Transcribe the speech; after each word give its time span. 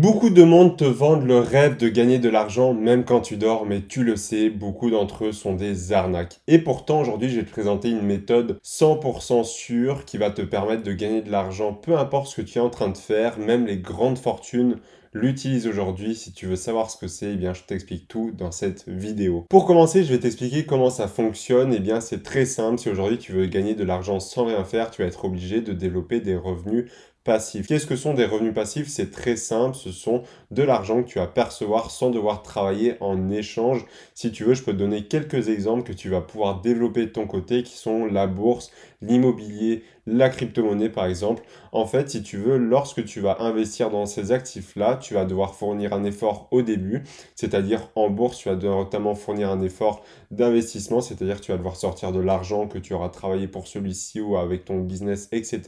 Beaucoup 0.00 0.30
de 0.30 0.42
monde 0.42 0.78
te 0.78 0.84
vendent 0.84 1.26
le 1.26 1.40
rêve 1.40 1.76
de 1.76 1.90
gagner 1.90 2.18
de 2.18 2.30
l'argent 2.30 2.72
même 2.72 3.04
quand 3.04 3.20
tu 3.20 3.36
dors, 3.36 3.66
mais 3.66 3.82
tu 3.82 4.02
le 4.02 4.16
sais, 4.16 4.48
beaucoup 4.48 4.88
d'entre 4.88 5.26
eux 5.26 5.32
sont 5.32 5.52
des 5.52 5.92
arnaques. 5.92 6.40
Et 6.46 6.58
pourtant, 6.58 7.02
aujourd'hui, 7.02 7.28
je 7.28 7.40
vais 7.40 7.44
te 7.44 7.50
présenter 7.50 7.90
une 7.90 8.00
méthode 8.00 8.58
100% 8.64 9.44
sûre 9.44 10.06
qui 10.06 10.16
va 10.16 10.30
te 10.30 10.40
permettre 10.40 10.84
de 10.84 10.94
gagner 10.94 11.20
de 11.20 11.30
l'argent, 11.30 11.74
peu 11.74 11.98
importe 11.98 12.28
ce 12.28 12.40
que 12.40 12.46
tu 12.46 12.56
es 12.56 12.62
en 12.62 12.70
train 12.70 12.88
de 12.88 12.96
faire, 12.96 13.38
même 13.38 13.66
les 13.66 13.76
grandes 13.76 14.16
fortunes 14.16 14.76
l'utilisent 15.12 15.66
aujourd'hui. 15.66 16.14
Si 16.14 16.32
tu 16.32 16.46
veux 16.46 16.56
savoir 16.56 16.90
ce 16.90 16.96
que 16.96 17.08
c'est, 17.08 17.32
eh 17.32 17.36
bien, 17.36 17.52
je 17.52 17.62
t'explique 17.62 18.08
tout 18.08 18.30
dans 18.30 18.52
cette 18.52 18.88
vidéo. 18.88 19.44
Pour 19.48 19.66
commencer, 19.66 20.04
je 20.04 20.12
vais 20.12 20.20
t'expliquer 20.20 20.64
comment 20.64 20.90
ça 20.90 21.08
fonctionne. 21.08 21.74
Eh 21.74 21.80
bien, 21.80 22.00
c'est 22.00 22.22
très 22.22 22.46
simple. 22.46 22.78
Si 22.78 22.88
aujourd'hui 22.88 23.18
tu 23.18 23.32
veux 23.32 23.46
gagner 23.46 23.74
de 23.74 23.84
l'argent 23.84 24.20
sans 24.20 24.44
rien 24.46 24.64
faire, 24.64 24.90
tu 24.90 25.02
vas 25.02 25.08
être 25.08 25.24
obligé 25.24 25.60
de 25.60 25.72
développer 25.72 26.20
des 26.20 26.36
revenus 26.36 26.90
passifs. 27.24 27.66
Qu'est-ce 27.66 27.86
que 27.86 27.96
sont 27.96 28.14
des 28.14 28.24
revenus 28.24 28.54
passifs? 28.54 28.88
C'est 28.88 29.10
très 29.10 29.36
simple, 29.36 29.76
ce 29.76 29.92
sont 29.92 30.22
de 30.50 30.62
l'argent 30.62 31.02
que 31.02 31.08
tu 31.08 31.18
vas 31.18 31.26
percevoir 31.26 31.90
sans 31.90 32.10
devoir 32.10 32.42
travailler 32.42 32.96
en 33.00 33.30
échange. 33.30 33.84
Si 34.14 34.32
tu 34.32 34.44
veux, 34.44 34.54
je 34.54 34.62
peux 34.62 34.72
te 34.72 34.78
donner 34.78 35.04
quelques 35.04 35.48
exemples 35.48 35.82
que 35.82 35.92
tu 35.92 36.08
vas 36.08 36.20
pouvoir 36.20 36.60
développer 36.60 37.06
de 37.06 37.10
ton 37.10 37.26
côté 37.26 37.62
qui 37.62 37.76
sont 37.76 38.06
la 38.06 38.26
bourse, 38.26 38.70
l'immobilier, 39.02 39.82
la 40.06 40.28
crypto-monnaie 40.28 40.88
par 40.88 41.06
exemple. 41.06 41.42
En 41.72 41.86
fait, 41.86 42.10
si 42.10 42.22
tu 42.22 42.36
veux, 42.36 42.56
lorsque 42.58 43.04
tu 43.04 43.20
vas 43.20 43.36
investir 43.40 43.90
dans 43.90 44.06
ces 44.06 44.32
actifs-là, 44.32 44.96
tu 44.96 45.14
vas 45.14 45.24
devoir 45.24 45.54
fournir 45.54 45.92
un 45.92 46.04
effort 46.04 46.48
au 46.50 46.62
début, 46.62 47.02
c'est-à-dire 47.34 47.88
en 47.94 48.10
bourse, 48.10 48.38
tu 48.38 48.48
vas 48.48 48.56
notamment 48.56 49.14
fournir 49.14 49.50
un 49.50 49.60
effort 49.60 50.02
d'investissement, 50.30 51.00
c'est-à-dire 51.00 51.40
tu 51.40 51.52
vas 51.52 51.58
devoir 51.58 51.76
sortir 51.76 52.12
de 52.12 52.20
l'argent 52.20 52.66
que 52.66 52.78
tu 52.78 52.92
auras 52.92 53.08
travaillé 53.08 53.46
pour 53.46 53.66
celui-ci 53.66 54.20
ou 54.20 54.36
avec 54.36 54.64
ton 54.64 54.80
business, 54.80 55.28
etc. 55.32 55.60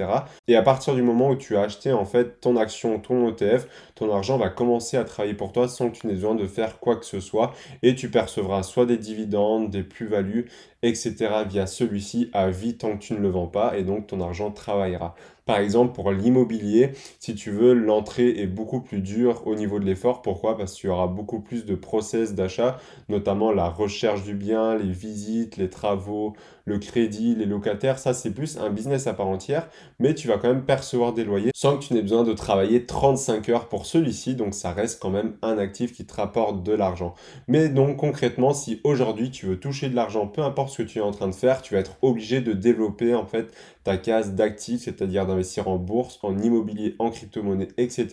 Et 0.49 0.57
à 0.57 0.62
partir 0.62 0.95
du 0.95 1.03
moment 1.03 1.31
où 1.31 1.37
tu 1.37 1.57
as 1.57 1.62
acheté 1.62 1.93
en 1.93 2.05
fait 2.05 2.41
ton 2.41 2.57
action, 2.57 2.99
ton 2.99 3.29
ETF, 3.31 3.67
ton 3.95 4.12
argent 4.12 4.39
va 4.39 4.49
commencer 4.49 4.97
à 4.97 5.05
travailler 5.05 5.35
pour 5.35 5.53
toi 5.53 5.69
sans 5.69 5.91
que 5.91 5.99
tu 5.99 6.07
n'aies 6.07 6.15
besoin 6.15 6.35
de 6.35 6.47
faire 6.47 6.79
quoi 6.81 6.97
que 6.97 7.07
ce 7.07 7.21
soit 7.21 7.53
et 7.83 7.95
tu 7.95 8.11
percevras 8.11 8.62
soit 8.62 8.87
des 8.87 8.99
dividendes, 8.99 9.71
des 9.71 9.83
plus-values, 9.83 10.49
etc. 10.83 11.44
via 11.44 11.66
celui-ci 11.66 12.30
à 12.33 12.50
vie 12.50 12.77
tant 12.77 12.97
que 12.97 13.02
tu 13.05 13.14
ne 13.14 13.19
le 13.20 13.28
vends 13.30 13.47
pas 13.47 13.77
et 13.78 13.84
donc 13.84 14.06
ton 14.08 14.20
argent 14.20 14.50
travaillera. 14.50 15.14
Par 15.45 15.59
exemple, 15.59 15.93
pour 15.93 16.12
l'immobilier, 16.12 16.93
si 17.19 17.35
tu 17.35 17.51
veux, 17.51 17.73
l'entrée 17.75 18.41
est 18.41 18.47
beaucoup 18.47 18.81
plus 18.81 19.01
dure 19.01 19.47
au 19.47 19.55
niveau 19.55 19.81
de 19.81 19.84
l'effort. 19.84 20.23
Pourquoi? 20.23 20.57
Parce 20.57 20.75
qu'il 20.75 20.89
y 20.89 20.93
aura 20.93 21.09
beaucoup 21.09 21.41
plus 21.41 21.65
de 21.65 21.75
process 21.75 22.34
d'achat, 22.34 22.79
notamment 23.09 23.51
la 23.53 23.69
recherche 23.69 24.23
du 24.23 24.34
bien, 24.34 24.77
les 24.77 24.93
visites, 24.93 25.57
les 25.57 25.69
travaux, 25.69 26.34
le 26.65 26.79
crédit, 26.79 27.34
les 27.34 27.47
locataires. 27.47 27.99
Ça, 27.99 28.15
c'est 28.15 28.33
plus 28.33 28.57
un 28.59 28.71
business 28.71 29.07
à 29.07 29.15
part 29.15 29.27
entière, 29.27 29.69
mais 29.99 30.15
tu 30.15 30.29
vas 30.29 30.39
quand 30.39 30.49
même 30.49 30.65
percevoir 30.65 31.12
des 31.12 31.25
loyers 31.25 31.51
sans 31.55 31.77
que 31.77 31.84
tu 31.84 31.95
n'aies 31.95 32.03
besoin 32.03 32.23
de 32.23 32.33
travailler 32.33 32.87
35 32.87 33.49
heures 33.49 33.69
pour 33.69 33.87
celui-ci. 33.87 34.34
Donc, 34.37 34.55
ça 34.55 34.73
reste 34.73 35.01
quand 35.01 35.11
même 35.11 35.37
un 35.43 35.59
actif 35.59 35.93
qui 35.93 36.06
te 36.06 36.15
rapporte 36.15 36.62
de 36.62 36.73
l'argent. 36.73 37.15
Mais 37.49 37.69
donc, 37.69 37.97
concrètement, 37.97 38.55
si 38.55 38.81
aujourd'hui 38.84 39.31
tu 39.31 39.47
veux 39.47 39.59
toucher 39.59 39.89
de 39.89 39.97
l'argent, 39.97 40.27
peu 40.27 40.43
importe 40.43 40.71
ce 40.71 40.83
que 40.83 40.89
tu 40.89 40.99
es 40.99 41.03
en 41.03 41.11
train 41.11 41.29
de 41.29 41.34
faire, 41.34 41.62
tu 41.62 41.75
vas 41.75 41.81
être 41.81 41.97
obligé 42.03 42.41
de 42.41 42.53
développer 42.53 43.15
en 43.15 43.27
fait 43.27 43.53
ta 43.84 43.97
case 43.97 44.34
d'actifs, 44.34 44.83
c'est-à-dire 44.83 45.27
d'investir 45.27 45.69
en 45.69 45.77
bourse, 45.77 46.19
en 46.22 46.38
immobilier, 46.38 46.94
en 46.98 47.11
crypto-monnaie, 47.11 47.69
etc. 47.77 48.08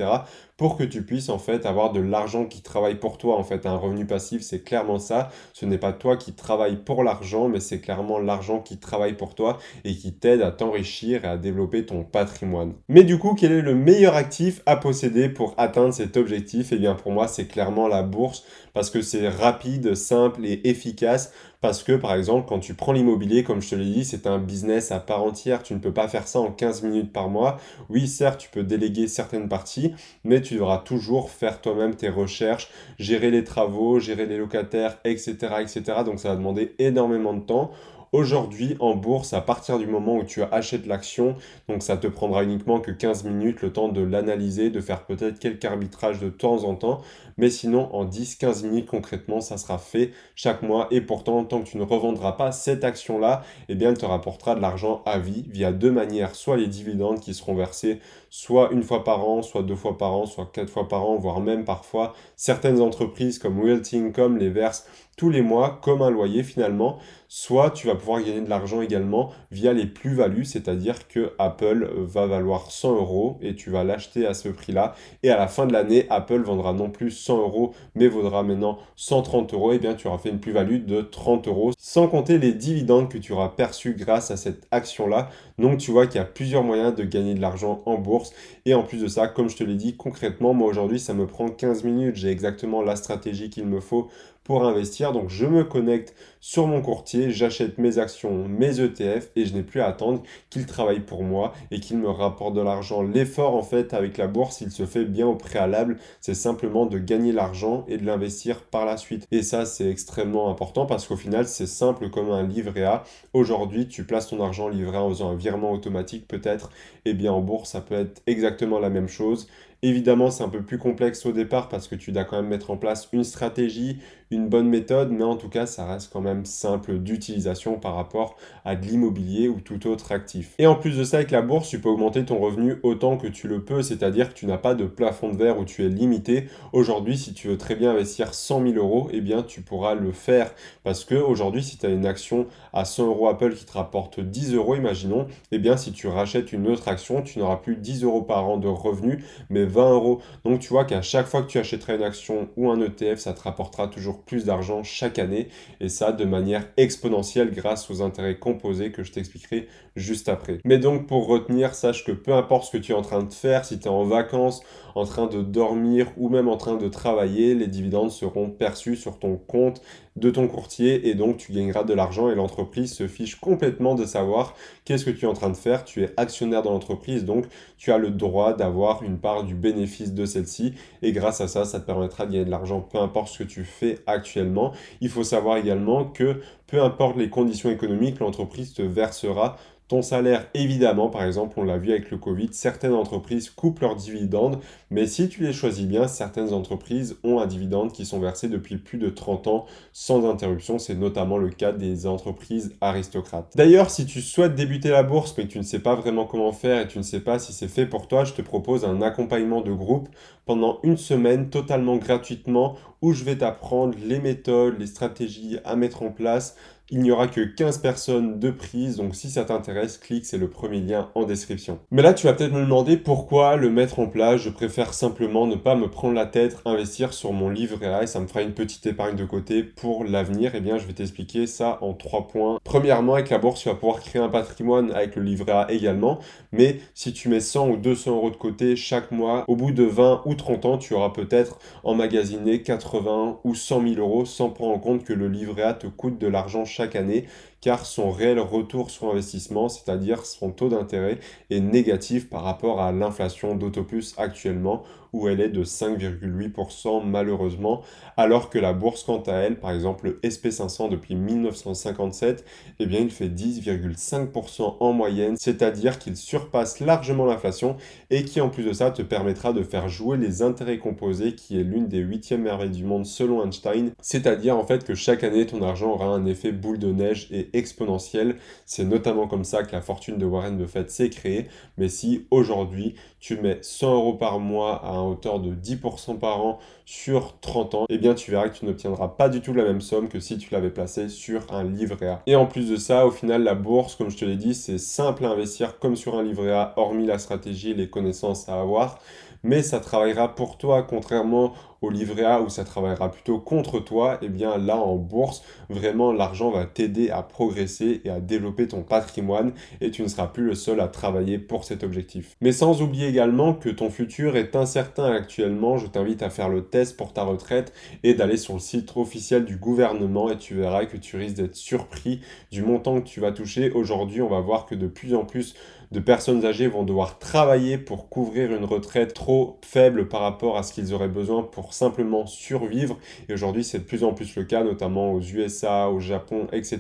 pour 0.58 0.78
que 0.78 0.84
tu 0.84 1.04
puisses 1.04 1.30
en 1.30 1.40
fait 1.40 1.66
avoir 1.66 1.92
de 1.92 2.00
l'argent 2.00 2.46
qui 2.46 2.62
travaille 2.62 2.96
pour 2.96 3.18
toi. 3.18 3.38
En 3.38 3.44
fait, 3.44 3.66
un 3.66 3.76
revenu 3.76 4.06
passif, 4.06 4.42
c'est 4.42 4.64
clairement 4.64 5.00
ça. 5.00 5.30
Ce 5.54 5.66
n'est 5.66 5.78
pas 5.78 5.94
toi 5.94 6.18
qui 6.18 6.34
travaille 6.34 6.78
pour 6.78 7.04
l'argent, 7.04 7.48
mais 7.48 7.60
c'est 7.60 7.80
clairement 7.80 8.20
l'argent 8.20 8.60
qui 8.60 8.78
travaille 8.78 9.14
pour 9.14 9.36
toi 9.36 9.58
et 9.84 9.96
qui 9.96 10.14
t'aide 10.14 10.42
à 10.42 10.52
t'enrichir 10.52 11.24
et 11.24 11.28
à 11.28 11.38
développer 11.38 11.86
ton 11.86 12.04
patrimoine. 12.04 12.74
Mais 12.88 13.04
du 13.04 13.18
coup, 13.18 13.36
quel 13.36 13.52
est 13.52 13.62
le 13.62 13.76
meilleur 13.76 14.16
actif 14.16 14.62
à 14.66 14.76
posséder 14.76 15.30
pour 15.30 15.54
atteindre 15.58 15.94
cet 15.94 16.18
objectif? 16.18 16.72
Eh 16.72 16.78
bien, 16.78 16.96
pour 16.96 17.12
moi, 17.12 17.28
c'est 17.28 17.48
clairement 17.48 17.88
la 17.88 18.04
bourse 18.04 18.44
parce 18.74 18.90
que 18.90 19.02
c'est 19.02 19.28
rapide, 19.30 19.96
simple 19.96 20.46
et 20.46 20.62
efficace. 20.68 21.32
Parce 21.62 21.84
que, 21.84 21.92
par 21.92 22.14
exemple, 22.16 22.48
quand 22.48 22.60
tu 22.60 22.74
prends 22.74 22.94
l'immobilier, 22.94 23.44
comme 23.44 23.62
je 23.62 23.72
te 23.72 23.76
l'ai 23.76 23.92
dit, 23.92 24.06
c'est 24.06 24.28
un 24.28 24.38
business 24.38 24.94
à 24.94 25.00
part 25.00 25.24
entière. 25.24 25.62
Tu 25.62 25.74
ne 25.74 25.80
peux 25.80 25.94
pas 25.94 26.08
faire 26.08 26.26
ça 26.26 26.40
en 26.40 26.52
15 26.52 26.84
minutes 26.84 27.12
par 27.12 27.28
mois. 27.28 27.58
Oui, 27.90 28.08
certes, 28.08 28.40
tu 28.40 28.50
peux 28.50 28.64
déléguer 28.64 29.08
certaines 29.10 29.50
parties, 29.50 29.94
mais 30.24 30.42
tu 30.42 30.54
devras 30.54 30.78
toujours 30.78 31.32
faire 31.32 31.60
toi-même 31.60 31.96
tes 31.96 32.08
recherches, 32.08 32.70
gérer 32.98 33.30
les 33.30 33.44
travaux, 33.44 34.00
gérer 34.00 34.26
les 34.26 34.38
locataires, 34.38 35.00
etc., 35.04 35.36
etc. 35.60 35.82
Donc, 36.06 36.20
ça 36.20 36.30
va 36.30 36.36
demander 36.38 36.76
énormément 36.80 37.34
de 37.34 37.42
temps. 37.42 37.72
Aujourd'hui, 38.12 38.76
en 38.80 38.96
bourse, 38.96 39.34
à 39.34 39.42
partir 39.42 39.78
du 39.78 39.86
moment 39.86 40.16
où 40.16 40.24
tu 40.24 40.42
achètes 40.42 40.88
l'action, 40.88 41.36
donc 41.68 41.84
ça 41.84 41.96
te 41.96 42.08
prendra 42.08 42.44
uniquement 42.44 42.80
que 42.80 42.90
15 42.90 43.24
minutes, 43.24 43.62
le 43.62 43.72
temps 43.72 43.90
de 43.90 44.02
l'analyser, 44.02 44.72
de 44.72 44.82
faire 44.82 45.06
peut-être 45.06 45.38
quelques 45.38 45.66
arbitrages 45.66 46.20
de 46.20 46.30
temps 46.30 46.64
en 46.64 46.74
temps, 46.74 47.02
mais 47.38 47.52
sinon 47.52 47.88
en 47.94 48.06
10-15 48.06 48.66
minutes 48.66 48.88
concrètement, 48.88 49.42
ça 49.42 49.58
sera 49.58 49.78
fait 49.78 50.12
chaque 50.34 50.64
mois. 50.64 50.88
Et 50.90 51.02
pourtant, 51.02 51.44
tant 51.44 51.62
que 51.62 51.70
tu 51.70 51.78
ne 51.78 51.84
revendras 51.84 52.32
pas 52.32 52.52
cette 52.52 52.84
action-là, 52.84 53.44
eh 53.68 53.76
bien, 53.76 53.90
elle 53.90 53.98
te 54.00 54.08
rapportera 54.08 54.56
de 54.56 54.62
l'argent 54.62 55.04
à 55.06 55.20
vie 55.20 55.46
via 55.48 55.72
deux 55.72 55.92
manières, 55.92 56.34
soit 56.34 56.58
les 56.58 56.68
dividendes 56.68 57.20
qui 57.20 57.36
seront 57.36 57.54
versés 57.54 58.00
soit 58.30 58.72
une 58.72 58.84
fois 58.84 59.04
par 59.04 59.28
an, 59.28 59.42
soit 59.42 59.64
deux 59.64 59.76
fois 59.76 59.98
par 59.98 60.14
an, 60.14 60.26
soit 60.26 60.50
quatre 60.52 60.70
fois 60.70 60.88
par 60.88 61.04
an, 61.06 61.18
voire 61.18 61.42
même 61.42 61.66
parfois 61.66 62.14
certaines 62.36 62.82
entreprises 62.82 63.40
comme 63.40 63.62
Realty 63.62 63.98
Income 63.98 64.38
les 64.38 64.50
versent 64.50 64.88
tous 65.18 65.30
les 65.30 65.42
mois 65.42 65.80
comme 65.82 66.02
un 66.02 66.10
loyer 66.10 66.44
finalement, 66.44 66.98
soit 67.30 67.70
tu 67.70 67.88
vas 67.88 67.96
pouvoir 67.96 68.22
gagner 68.22 68.42
de 68.42 68.50
l'argent 68.50 68.82
également 68.82 69.32
via 69.52 69.72
les 69.72 69.86
plus-values, 69.86 70.44
c'est-à-dire 70.44 71.08
que 71.08 71.32
Apple 71.38 71.90
va 71.96 72.26
valoir 72.26 72.72
100 72.72 72.96
euros 72.96 73.38
et 73.42 73.56
tu 73.56 73.70
vas 73.70 73.84
l'acheter 73.84 74.26
à 74.26 74.34
ce 74.34 74.50
prix-là. 74.50 74.96
Et 75.24 75.30
à 75.30 75.38
la 75.38 75.48
fin 75.48 75.68
de 75.68 75.72
l'année, 75.72 76.08
Apple 76.10 76.42
vendra 76.42 76.74
non 76.74 76.90
plus 76.90 77.12
100 77.12 77.38
euros 77.38 77.74
mais 77.96 78.08
vaudra 78.08 78.44
maintenant 78.44 78.80
130 78.96 79.54
euros, 79.54 79.72
et 79.72 79.80
bien 79.80 79.94
tu 79.94 80.08
auras 80.08 80.18
fait 80.18 80.30
une 80.30 80.40
plus-value 80.40 80.86
de 80.86 81.02
30 81.02 81.48
euros. 81.48 81.72
Sans 81.78 82.08
compter 82.08 82.40
les 82.40 82.54
dividendes 82.54 83.10
que 83.10 83.18
tu 83.20 83.32
auras 83.32 83.50
perçus 83.50 83.94
grâce 83.94 84.32
à 84.32 84.38
cette 84.38 84.68
action-là. 84.72 85.30
Donc 85.60 85.78
tu 85.78 85.92
vois 85.92 86.08
qu'il 86.08 86.16
y 86.16 86.24
a 86.24 86.26
plusieurs 86.26 86.64
moyens 86.64 86.96
de 86.96 87.04
gagner 87.04 87.36
de 87.36 87.42
l'argent 87.42 87.84
en 87.86 87.98
bourse. 88.00 88.34
Et 88.66 88.74
en 88.74 88.84
plus 88.84 89.02
de 89.02 89.08
ça, 89.08 89.28
comme 89.28 89.50
je 89.50 89.58
te 89.58 89.64
l'ai 89.64 89.76
dit 89.76 89.96
concrètement, 89.96 90.54
moi 90.56 90.68
aujourd'hui 90.68 91.00
ça 91.00 91.14
me 91.14 91.28
prend 91.28 91.50
15 91.50 91.84
minutes, 91.84 92.16
j'ai 92.16 92.30
exactement 92.30 92.82
la 92.82 92.96
stratégie 92.96 93.52
qu'il 93.52 93.68
me 93.68 93.80
faut 93.80 94.10
pour 94.50 94.66
investir. 94.66 95.14
Donc 95.14 95.30
je 95.30 95.46
me 95.46 95.64
connecte 95.64 96.16
sur 96.42 96.66
mon 96.66 96.82
courtier, 96.82 97.30
j'achète 97.30 97.78
mes 97.78 98.00
actions, 98.00 98.48
mes 98.48 98.80
ETF 98.80 99.30
et 99.36 99.46
je 99.46 99.54
n'ai 99.54 99.62
plus 99.62 99.80
à 99.80 99.86
attendre 99.86 100.24
qu'il 100.50 100.66
travaille 100.66 101.02
pour 101.02 101.24
moi 101.24 101.54
et 101.70 101.80
qu'il 101.80 102.00
me 102.00 102.10
rapporte 102.10 102.56
de 102.56 102.62
l'argent. 102.62 103.04
L'effort 103.04 103.56
en 103.56 103.62
fait 103.62 103.94
avec 103.94 104.18
la 104.18 104.26
bourse, 104.26 104.62
il 104.62 104.72
se 104.72 104.88
fait 104.88 105.06
bien 105.06 105.28
au 105.28 105.36
préalable, 105.36 106.00
c'est 106.20 106.34
simplement 106.34 106.88
de 106.88 106.98
gagner 106.98 107.32
l'argent 107.32 107.86
et 107.88 107.98
de 107.98 108.06
l'investir 108.08 108.64
par 108.64 108.88
la 108.88 108.98
suite. 108.98 109.28
Et 109.32 109.44
ça 109.44 109.68
c'est 109.68 109.88
extrêmement 109.88 110.50
important 110.50 110.88
parce 110.88 111.06
qu'au 111.06 111.16
final 111.16 111.48
c'est 111.48 111.68
simple 111.68 112.10
comme 112.10 112.32
un 112.32 112.42
livret 112.42 112.86
A. 112.86 113.04
Aujourd'hui 113.34 113.88
tu 113.88 114.04
places 114.04 114.30
ton 114.30 114.42
argent 114.42 114.68
livré 114.68 114.98
A 114.98 115.04
en 115.04 115.10
faisant 115.10 115.30
un 115.30 115.36
virement 115.36 115.72
automatique 115.72 116.28
peut-être, 116.28 116.72
et 117.06 117.12
eh 117.12 117.14
bien 117.14 117.32
en 117.32 117.42
bourse 117.42 117.70
ça 117.70 117.82
peut 117.82 117.94
être 117.94 118.24
exactement 118.26 118.80
la 118.80 118.90
même 118.90 119.10
chose. 119.10 119.48
Évidemment, 119.82 120.30
c'est 120.30 120.44
un 120.44 120.50
peu 120.50 120.62
plus 120.62 120.78
complexe 120.78 121.26
au 121.26 121.32
départ 121.32 121.70
parce 121.70 121.88
que 121.88 121.96
tu 121.96 122.12
dois 122.12 122.26
quand 122.26 122.36
même 122.36 122.50
mettre 122.50 122.70
en 122.70 122.76
place 122.76 123.08
une 123.14 123.24
stratégie, 123.24 124.00
une 124.30 124.50
bonne 124.50 124.68
méthode, 124.68 125.10
mais 125.10 125.24
en 125.24 125.38
tout 125.38 125.48
cas, 125.48 125.66
ça 125.66 125.86
reste 125.86 126.12
quand 126.12 126.20
même 126.20 126.44
simple 126.44 127.00
d'utilisation 127.00 127.80
par 127.80 127.96
rapport 127.96 128.36
à 128.66 128.76
de 128.76 128.86
l'immobilier 128.86 129.48
ou 129.48 129.62
tout 129.62 129.88
autre 129.88 130.12
actif. 130.12 130.54
Et 130.60 130.68
en 130.68 130.76
plus 130.76 130.98
de 130.98 131.06
ça, 131.06 131.18
avec 131.18 131.32
la 131.32 131.42
bourse, 131.42 131.70
tu 131.70 131.80
peux 131.80 131.88
augmenter 131.88 132.26
ton 132.26 132.40
revenu 132.40 132.76
autant 132.84 133.16
que 133.16 133.28
tu 133.28 133.48
le 133.48 133.64
peux, 133.64 133.82
c'est-à-dire 133.82 134.30
que 134.30 134.34
tu 134.34 134.46
n'as 134.48 134.58
pas 134.58 134.76
de 134.76 134.84
plafond 134.84 135.32
de 135.32 135.38
verre 135.38 135.58
où 135.58 135.64
tu 135.64 135.86
es 135.86 135.90
limité. 135.90 136.50
Aujourd'hui, 136.74 137.18
si 137.18 137.34
tu 137.34 137.48
veux 137.48 137.58
très 137.58 137.76
bien 137.76 137.92
investir 137.92 138.34
100 138.34 138.62
000 138.62 138.76
euros, 138.76 139.08
eh 139.14 139.22
bien, 139.22 139.44
tu 139.44 139.62
pourras 139.62 139.96
le 139.96 140.12
faire 140.12 140.54
parce 140.84 141.06
que 141.06 141.16
aujourd'hui, 141.16 141.64
si 141.64 141.78
tu 141.78 141.86
as 141.86 141.90
une 141.90 142.06
action 142.06 142.48
à 142.74 142.84
100 142.84 143.08
euros 143.08 143.30
Apple 143.30 143.54
qui 143.54 143.64
te 143.64 143.72
rapporte 143.72 144.20
10 144.20 144.56
euros, 144.56 144.76
imaginons, 144.76 145.28
eh 145.54 145.58
bien, 145.58 145.78
si 145.78 145.94
tu 145.94 146.08
rachètes 146.08 146.52
une 146.52 146.68
autre 146.68 146.90
action, 146.90 147.22
tu 147.22 147.40
n'auras 147.40 147.58
plus 147.58 147.78
10 147.78 148.04
euros 148.04 148.24
par 148.24 148.46
an 148.46 148.58
de 148.58 148.68
revenus, 148.68 149.24
mais 149.50 149.69
20 149.70 149.94
euros. 149.94 150.22
Donc 150.44 150.60
tu 150.60 150.70
vois 150.70 150.86
qu'à 150.86 151.02
chaque 151.02 151.28
fois 151.28 151.42
que 151.44 151.48
tu 151.48 151.58
achèteras 151.58 151.96
une 151.96 152.04
action 152.04 152.50
ou 152.58 152.70
un 152.70 152.82
ETF, 152.82 153.20
ça 153.20 153.34
te 153.34 153.42
rapportera 153.42 153.88
toujours 153.88 154.24
plus 154.24 154.46
d'argent 154.46 154.84
chaque 154.84 155.20
année 155.20 155.48
et 155.80 155.90
ça 155.90 156.12
de 156.12 156.26
manière 156.26 156.66
exponentielle 156.78 157.52
grâce 157.52 157.90
aux 157.90 158.02
intérêts 158.02 158.38
composés 158.38 158.92
que 158.92 159.04
je 159.04 159.12
t'expliquerai 159.12 159.68
juste 159.96 160.30
après. 160.30 160.60
Mais 160.66 160.78
donc 160.78 161.08
pour 161.08 161.28
retenir, 161.28 161.76
sache 161.76 162.04
que 162.04 162.12
peu 162.12 162.34
importe 162.34 162.66
ce 162.66 162.72
que 162.72 162.78
tu 162.78 162.92
es 162.92 162.96
en 162.96 163.02
train 163.02 163.24
de 163.24 163.34
faire, 163.34 163.66
si 163.66 163.80
tu 163.80 163.86
es 163.86 163.90
en 163.90 164.04
vacances, 164.04 164.62
en 164.96 165.06
train 165.06 165.28
de 165.28 165.42
dormir 165.42 166.08
ou 166.18 166.30
même 166.30 166.48
en 166.48 166.58
train 166.58 166.76
de 166.76 166.88
travailler, 166.88 167.56
les 167.56 167.68
dividendes 167.68 168.12
seront 168.12 168.50
perçus 168.50 168.96
sur 168.96 169.20
ton 169.20 169.38
compte 169.38 169.82
de 170.20 170.30
ton 170.30 170.48
courtier 170.48 171.08
et 171.08 171.16
donc 171.16 171.38
tu 171.38 171.52
gagneras 171.52 171.84
de 171.84 171.94
l'argent 171.94 172.30
et 172.30 172.36
l'entreprise 172.36 172.94
se 172.94 173.08
fiche 173.08 173.36
complètement 173.36 173.96
de 173.96 174.06
savoir 174.06 174.56
qu'est-ce 174.86 175.06
que 175.06 175.12
tu 175.12 175.26
es 175.26 175.28
en 175.28 175.34
train 175.34 175.50
de 175.50 175.58
faire. 175.58 175.86
Tu 175.86 176.04
es 176.04 176.14
actionnaire 176.18 176.62
dans 176.62 176.72
l'entreprise 176.72 177.26
donc 177.26 177.46
tu 177.78 177.92
as 177.92 177.98
le 177.98 178.12
droit 178.12 178.54
d'avoir 178.54 179.04
une 179.04 179.18
part 179.18 179.44
du 179.44 179.56
bénéfice 179.56 180.14
de 180.14 180.26
celle-ci 180.26 180.74
et 181.02 181.12
grâce 181.12 181.42
à 181.42 181.48
ça, 181.48 181.66
ça 181.66 181.80
te 181.80 181.86
permettra 181.86 182.26
de 182.26 182.32
gagner 182.32 182.46
de 182.46 182.52
l'argent 182.52 182.82
peu 182.82 182.98
importe 182.98 183.30
ce 183.30 183.44
que 183.44 183.48
tu 183.48 183.64
fais 183.64 184.00
actuellement. 184.06 184.74
Il 185.02 185.10
faut 185.10 185.24
savoir 185.24 185.58
également 185.58 186.06
que 186.06 186.42
peu 186.68 186.82
importe 186.82 187.18
les 187.18 187.30
conditions 187.30 187.70
économiques, 187.70 188.20
l'entreprise 188.20 188.74
te 188.74 188.82
versera 188.82 189.58
ton 189.90 190.04
salaire, 190.04 190.46
évidemment, 190.54 191.10
par 191.10 191.24
exemple, 191.24 191.60
on 191.60 191.64
l'a 191.64 191.80
vu 191.80 191.90
avec 191.90 192.12
le 192.12 192.18
Covid, 192.18 192.50
certaines 192.52 192.94
entreprises 192.94 193.50
coupent 193.50 193.80
leurs 193.80 193.96
dividendes, 193.96 194.60
mais 194.92 195.08
si 195.08 195.30
tu 195.30 195.42
les 195.42 195.52
choisis 195.52 195.88
bien, 195.88 196.08
certaines 196.08 196.54
entreprises 196.54 197.18
ont 197.24 197.40
un 197.40 197.48
dividende 197.48 197.92
qui 197.92 198.06
sont 198.06 198.20
versés 198.20 198.50
depuis 198.50 198.78
plus 198.78 199.00
de 199.00 199.10
30 199.10 199.48
ans 199.48 199.66
sans 199.92 200.30
interruption. 200.30 200.78
C'est 200.78 200.94
notamment 200.94 201.40
le 201.40 201.50
cas 201.50 201.72
des 201.72 202.06
entreprises 202.06 202.76
aristocrates. 202.82 203.52
D'ailleurs, 203.56 203.90
si 203.90 204.06
tu 204.06 204.22
souhaites 204.22 204.54
débuter 204.54 204.90
la 204.90 205.02
bourse, 205.02 205.34
mais 205.36 205.48
que 205.48 205.54
tu 205.54 205.58
ne 205.58 205.64
sais 205.64 205.80
pas 205.80 205.96
vraiment 205.96 206.26
comment 206.26 206.52
faire 206.52 206.82
et 206.82 206.88
tu 206.88 207.00
ne 207.00 207.04
sais 207.04 207.22
pas 207.22 207.40
si 207.40 207.52
c'est 207.52 207.68
fait 207.68 207.88
pour 207.88 208.08
toi, 208.08 208.26
je 208.26 208.34
te 208.34 208.44
propose 208.44 208.86
un 208.86 209.02
accompagnement 209.02 209.62
de 209.62 209.74
groupe 209.74 210.08
pendant 210.46 210.80
une 210.84 210.98
semaine 210.98 211.50
totalement 211.50 211.98
gratuitement 211.98 212.76
où 213.02 213.14
je 213.14 213.24
vais 213.24 213.38
t'apprendre 213.38 213.98
les 214.04 214.20
méthodes, 214.20 214.80
les 214.80 214.88
stratégies 214.88 215.58
à 215.66 215.76
mettre 215.76 216.04
en 216.04 216.12
place 216.12 216.56
il 216.92 217.02
n'y 217.02 217.12
aura 217.12 217.28
que 217.28 217.42
15 217.42 217.80
personnes 217.80 218.40
de 218.40 218.50
prise, 218.50 218.98
donc 218.98 219.16
si 219.16 219.30
ça 219.30 219.46
t'intéresse, 219.46 219.98
clique, 219.98 220.26
c'est 220.26 220.38
le 220.38 220.50
premier 220.50 220.80
lien 220.80 221.10
en 221.14 221.24
description. 221.24 221.80
Mais 221.92 222.02
là, 222.02 222.14
tu 222.14 222.26
vas 222.26 222.34
peut-être 222.34 222.54
me 222.54 222.62
demander 222.62 222.98
pourquoi 222.98 223.58
le 223.58 223.70
mettre 223.70 224.00
en 224.00 224.08
place. 224.08 224.42
Je 224.42 224.50
préfère 224.50 224.94
simplement 224.94 225.46
ne 225.46 225.56
pas 225.56 225.76
me 225.76 225.88
prendre 225.88 226.16
la 226.16 226.26
tête, 226.26 226.58
investir 226.66 227.14
sur 227.14 227.32
mon 227.32 227.50
livret 227.50 227.88
A 227.88 228.04
et 228.04 228.08
ça 228.08 228.20
me 228.20 228.28
fera 228.28 228.42
une 228.42 228.54
petite 228.54 228.86
épargne 228.88 229.16
de 229.16 229.26
côté 229.26 229.64
pour 229.64 230.04
l'avenir. 230.04 230.54
Eh 230.56 230.62
bien, 230.62 230.78
je 230.78 230.88
vais 230.88 230.94
t'expliquer 230.94 231.46
ça 231.46 231.78
en 231.82 231.94
trois 231.94 232.28
points. 232.28 232.60
Premièrement, 232.64 233.14
avec 233.14 233.30
la 233.30 233.38
bourse, 233.38 233.62
tu 233.62 233.70
vas 233.70 233.76
pouvoir 233.76 234.00
créer 234.00 234.22
un 234.22 234.30
patrimoine 234.30 234.92
avec 234.92 235.16
le 235.16 235.22
livret 235.22 235.52
A 235.52 235.72
également. 235.72 236.20
Mais 236.52 236.80
si 236.96 237.14
tu 237.14 237.30
mets 237.30 237.40
100 237.40 237.70
ou 237.70 237.78
200 237.78 238.16
euros 238.16 238.32
de 238.32 238.36
côté 238.36 238.76
chaque 238.76 239.12
mois, 239.12 239.44
au 239.48 239.56
bout 239.56 239.72
de 239.72 239.84
20 239.84 240.24
ou 240.26 240.34
30 240.34 240.66
ans, 240.66 240.78
tu 240.80 240.96
auras 240.96 241.10
peut-être 241.10 241.60
emmagasiné 241.84 242.64
80 242.64 243.42
ou 243.44 243.54
100 243.54 243.82
000 243.88 243.96
euros 244.00 244.26
sans 244.26 244.50
prendre 244.50 244.74
en 244.74 244.80
compte 244.80 245.04
que 245.04 245.14
le 245.14 245.28
livret 245.28 245.64
A 245.64 245.74
te 245.74 245.88
coûte 245.88 246.18
de 246.18 246.28
l'argent 246.28 246.66
chaque 246.66 246.79
année 246.80 247.26
car 247.62 247.86
son 247.86 248.12
réel 248.12 248.40
retour 248.40 248.90
sur 248.90 249.10
investissement, 249.12 249.70
c'est-à-dire 249.70 250.26
son 250.26 250.52
taux 250.52 250.70
d'intérêt, 250.70 251.20
est 251.50 251.60
négatif 251.60 252.30
par 252.30 252.44
rapport 252.44 252.82
à 252.82 252.92
l'inflation 252.92 253.56
d'Autopus 253.56 254.16
actuellement, 254.18 254.84
où 255.14 255.28
elle 255.28 255.42
est 255.42 255.50
de 255.50 255.64
5,8% 255.64 257.06
malheureusement, 257.06 257.82
alors 258.18 258.50
que 258.50 258.60
la 258.60 258.74
bourse 258.74 259.04
quant 259.04 259.24
à 259.28 259.34
elle, 259.34 259.60
par 259.60 259.72
exemple 259.72 260.06
le 260.06 260.20
SP500 260.30 260.90
depuis 260.90 261.16
1957, 261.16 262.46
eh 262.80 262.86
bien 262.86 263.00
il 263.00 263.12
fait 263.12 263.30
10,5% 263.30 264.78
en 264.80 264.94
moyenne, 264.94 265.36
c'est-à-dire 265.38 266.00
qu'il 266.00 266.16
surpasse 266.16 266.80
largement 266.80 267.26
l'inflation 267.26 267.78
et 268.10 268.24
qui 268.24 268.42
en 268.42 268.50
plus 268.50 268.64
de 268.64 268.74
ça 268.74 268.92
te 268.92 269.02
permettra 269.02 269.54
de 269.54 269.64
faire 269.64 269.90
jouer 269.90 270.18
les 270.18 270.42
intérêts 270.42 270.80
composés 270.80 271.36
qui 271.36 271.60
est 271.60 271.64
l'une 271.64 271.88
des 271.88 272.00
huitièmes 272.00 272.44
merveilles 272.44 272.70
du 272.70 272.84
monde 272.84 273.06
selon 273.06 273.44
Einstein, 273.44 273.92
c'est-à-dire 274.02 274.58
en 274.58 274.66
fait 274.66 274.84
que 274.84 274.96
chaque 274.96 275.24
année 275.24 275.46
ton 275.46 275.62
argent 275.62 275.92
aura 275.92 276.08
un 276.08 276.26
effet 276.26 276.52
boule 276.52 276.80
de 276.80 276.92
neige 276.92 277.28
et 277.32 277.50
exponentielle. 277.54 278.36
C'est 278.66 278.86
notamment 278.86 279.28
comme 279.28 279.44
ça 279.44 279.64
que 279.64 279.72
la 279.72 279.82
fortune 279.82 280.18
de 280.18 280.26
Warren 280.26 280.58
Buffett 280.58 280.90
s'est 280.92 281.10
créée. 281.10 281.48
Mais 281.78 281.90
si 281.90 282.28
aujourd'hui 282.32 282.96
tu 283.20 283.38
mets 283.40 283.60
100 283.62 283.94
euros 283.94 284.14
par 284.14 284.40
mois 284.40 284.86
à 284.86 284.99
hauteur 285.04 285.40
de 285.40 285.54
10% 285.54 286.18
par 286.20 286.44
an 286.46 286.60
sur 286.86 287.40
30 287.40 287.76
ans, 287.76 287.86
eh 287.90 287.98
bien 287.98 288.14
tu 288.14 288.32
verras 288.32 288.50
que 288.50 288.58
tu 288.58 288.66
n'obtiendras 288.66 289.10
pas 289.10 289.30
du 289.30 289.42
tout 289.42 289.54
la 289.54 289.64
même 289.64 289.82
somme 289.82 290.10
que 290.10 290.20
si 290.20 290.38
tu 290.38 290.54
l'avais 290.54 290.70
placé 290.72 291.10
sur 291.10 291.54
un 291.54 291.64
livret 291.64 292.08
A. 292.08 292.22
Et 292.26 292.36
en 292.36 292.46
plus 292.46 292.70
de 292.70 292.76
ça, 292.76 293.06
au 293.06 293.12
final, 293.12 293.44
la 293.44 293.56
bourse, 293.56 293.96
comme 293.96 294.10
je 294.10 294.18
te 294.18 294.26
l'ai 294.26 294.38
dit, 294.38 294.56
c'est 294.56 294.78
simple 294.78 295.26
à 295.26 295.30
investir 295.30 295.80
comme 295.80 295.96
sur 295.96 296.16
un 296.16 296.24
livret 296.24 296.52
A, 296.52 296.74
hormis 296.78 297.06
la 297.06 297.20
stratégie 297.20 297.72
et 297.72 297.76
les 297.76 297.90
connaissances 297.90 298.50
à 298.50 298.60
avoir 298.60 299.00
mais 299.44 299.64
ça 299.64 299.80
travaillera 299.80 300.36
pour 300.36 300.58
toi, 300.58 300.84
contrairement 300.84 301.54
au 301.82 301.90
livret 301.90 302.24
A 302.24 302.42
où 302.42 302.50
ça 302.50 302.64
travaillera 302.64 303.12
plutôt 303.12 303.40
contre 303.40 303.80
toi, 303.80 304.16
et 304.16 304.26
eh 304.26 304.30
bien 304.30 304.58
là 304.58 304.78
en 304.78 304.96
bourse, 304.96 305.44
vraiment 305.70 306.12
l'argent 306.12 306.52
va 306.52 306.66
t'aider 306.66 307.10
à 307.10 307.22
progresser 307.22 308.02
et 308.04 308.10
à 308.10 308.20
développer 308.20 308.68
ton 308.68 308.82
patrimoine 308.82 309.54
et 309.82 309.92
tu 309.92 310.02
ne 310.02 310.08
seras 310.08 310.28
plus 310.28 310.44
le 310.44 310.56
seul 310.56 310.80
à 310.80 310.88
travailler 310.88 311.38
pour 311.38 311.64
cet 311.64 311.84
objectif. 311.84 312.36
Mais 312.42 312.52
sans 312.52 312.82
oublier 312.82 313.08
également 313.08 313.54
que 313.54 313.70
ton 313.70 313.90
futur 313.90 314.36
est 314.36 314.56
incertain 314.56 315.12
actuellement, 315.12 315.78
je 315.78 315.88
t'invite 315.88 316.24
à 316.24 316.30
faire 316.30 316.50
le 316.50 316.66
test 316.66 316.98
pour 316.98 317.14
ta 317.14 317.24
retraite 317.24 317.74
et 318.04 318.14
d'aller 318.14 318.38
sur 318.38 318.54
le 318.54 318.60
site 318.60 318.92
officiel 318.96 319.46
du 319.46 319.58
gouvernement 319.58 320.30
et 320.30 320.38
tu 320.38 320.56
verras 320.56 320.86
que 320.86 320.98
tu 320.98 321.18
risques 321.18 321.38
d'être 321.38 321.56
surpris 321.56 322.22
du 322.52 322.64
montant 322.64 323.00
que 323.02 323.08
tu 323.08 323.20
vas 323.20 323.32
toucher. 323.32 323.72
Aujourd'hui, 323.72 324.22
on 324.22 324.30
va 324.30 324.40
voir 324.40 324.66
que 324.66 324.76
de 324.76 324.88
plus 324.88 325.16
en 325.16 325.26
plus 325.26 325.56
de 325.92 326.00
personnes 326.00 326.46
âgées 326.46 326.68
vont 326.68 326.84
devoir 326.84 327.18
travailler 327.18 327.78
pour 327.78 328.10
couvrir 328.10 328.54
une 328.54 328.64
retraite 328.64 329.14
trop 329.14 329.58
faible 329.64 330.08
par 330.08 330.22
rapport 330.22 330.58
à 330.58 330.64
ce 330.64 330.72
qu'ils 330.74 330.94
auraient 330.94 331.08
besoin 331.08 331.42
pour 331.42 331.69
simplement 331.74 332.26
survivre. 332.26 332.98
Et 333.28 333.34
aujourd'hui, 333.34 333.64
c'est 333.64 333.80
de 333.80 333.84
plus 333.84 334.04
en 334.04 334.14
plus 334.14 334.36
le 334.36 334.44
cas, 334.44 334.64
notamment 334.64 335.14
aux 335.14 335.22
USA, 335.22 335.90
au 335.90 336.00
Japon, 336.00 336.48
etc. 336.52 336.80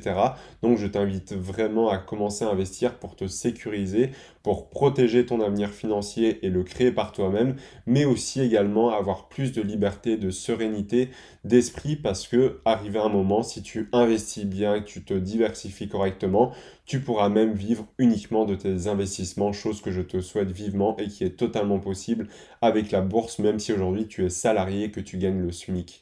Donc, 0.61 0.77
je 0.77 0.87
t'invite 0.87 1.33
vraiment 1.33 1.89
à 1.89 1.97
commencer 1.97 2.45
à 2.45 2.49
investir 2.49 2.95
pour 2.95 3.15
te 3.15 3.27
sécuriser, 3.27 4.11
pour 4.49 4.67
protéger 4.67 5.27
ton 5.27 5.41
avenir 5.41 5.69
financier 5.69 6.43
et 6.43 6.49
le 6.49 6.63
créer 6.63 6.91
par 6.91 7.11
toi-même, 7.11 7.55
mais 7.85 8.05
aussi 8.05 8.41
également 8.41 8.89
avoir 8.89 9.29
plus 9.29 9.51
de 9.51 9.61
liberté, 9.61 10.17
de 10.17 10.31
sérénité, 10.31 11.11
d'esprit, 11.43 11.95
parce 11.95 12.27
que 12.27 12.59
arrivé 12.65 12.97
un 12.97 13.09
moment, 13.09 13.43
si 13.43 13.61
tu 13.61 13.89
investis 13.93 14.45
bien, 14.45 14.79
que 14.79 14.87
tu 14.87 15.03
te 15.03 15.13
diversifies 15.13 15.87
correctement, 15.87 16.51
tu 16.87 16.99
pourras 16.99 17.29
même 17.29 17.53
vivre 17.53 17.85
uniquement 17.99 18.45
de 18.45 18.55
tes 18.55 18.87
investissements, 18.87 19.53
chose 19.53 19.81
que 19.81 19.91
je 19.91 20.01
te 20.01 20.19
souhaite 20.19 20.49
vivement 20.49 20.97
et 20.97 21.09
qui 21.09 21.23
est 21.23 21.37
totalement 21.37 21.77
possible 21.77 22.27
avec 22.63 22.89
la 22.89 23.01
bourse, 23.01 23.37
même 23.37 23.59
si 23.59 23.71
aujourd'hui 23.71 24.07
tu 24.07 24.25
es 24.25 24.29
salarié, 24.29 24.89
que 24.89 24.99
tu 24.99 25.19
gagnes 25.19 25.41
le 25.41 25.51
SMIC. 25.51 25.97